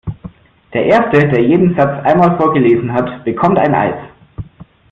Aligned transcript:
Der 0.73 0.85
erste, 0.85 1.27
der 1.29 1.43
jeden 1.45 1.75
Satz 1.75 2.03
einmal 2.03 2.35
vorgelesen 2.35 2.91
hat, 2.91 3.23
bekommt 3.23 3.59
ein 3.59 3.75
Eis! 3.75 4.09